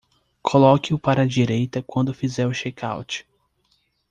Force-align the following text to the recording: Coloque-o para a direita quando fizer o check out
Coloque-o 0.41 0.97
para 0.97 1.21
a 1.21 1.27
direita 1.27 1.83
quando 1.83 2.11
fizer 2.11 2.47
o 2.47 2.51
check 2.53 2.83
out 2.83 3.23